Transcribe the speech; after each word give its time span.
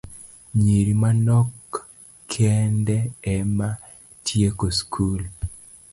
Nyiri 0.61 0.93
manok 1.01 1.53
kende 2.31 2.97
ema 3.35 3.69
tieko 4.25 4.65
skul. 4.79 5.21